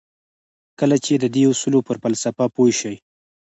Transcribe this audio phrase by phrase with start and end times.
[0.79, 2.95] کله چې د دې اصولو پر فلسفه پوه شئ.